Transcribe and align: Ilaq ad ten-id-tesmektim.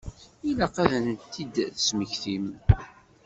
Ilaq 0.49 0.75
ad 0.83 0.89
ten-id-tesmektim. 0.93 2.45